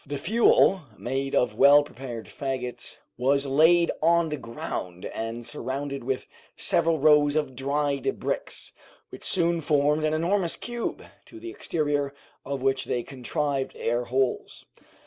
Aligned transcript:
The 0.03 0.17
fuel, 0.17 0.81
made 0.97 1.35
of 1.35 1.55
well 1.59 1.83
prepared 1.83 2.25
fagots, 2.25 2.97
was 3.19 3.45
laid 3.45 3.91
on 4.01 4.29
the 4.29 4.35
ground 4.37 5.05
and 5.05 5.45
surrounded 5.45 6.03
with 6.03 6.25
several 6.57 6.97
rows 6.97 7.35
of 7.35 7.55
dried 7.55 8.19
bricks, 8.19 8.73
which 9.09 9.23
soon 9.23 9.61
formed 9.61 10.03
an 10.03 10.15
enormous 10.15 10.55
cube, 10.55 11.03
to 11.25 11.39
the 11.39 11.51
exterior 11.51 12.15
of 12.43 12.63
which 12.63 12.85
they 12.85 13.03
contrived 13.03 13.75
air 13.75 14.05
holes. 14.05 14.65